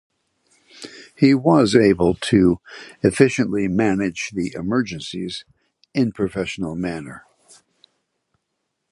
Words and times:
He 1.15 1.35
was 1.35 1.75
able 1.75 2.15
to 2.15 2.59
efficiently 3.03 3.67
manage 3.67 4.31
the 4.33 4.51
emergencies 4.55 5.45
in 5.93 6.11
professional 6.11 6.75
manner. 6.75 7.27